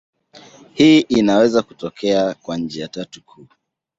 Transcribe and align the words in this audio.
Hii 0.73 0.99
inaweza 0.99 1.61
kutokea 1.61 2.33
kwa 2.33 2.57
njia 2.57 2.87
tatu 2.87 3.23
kuu. 3.23 3.47